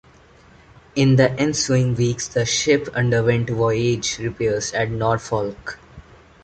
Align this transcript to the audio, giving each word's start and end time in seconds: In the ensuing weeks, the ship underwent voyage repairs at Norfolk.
In 0.95 1.17
the 1.17 1.29
ensuing 1.39 1.93
weeks, 1.93 2.27
the 2.27 2.43
ship 2.43 2.87
underwent 2.95 3.51
voyage 3.51 4.17
repairs 4.17 4.73
at 4.73 4.89
Norfolk. 4.89 5.77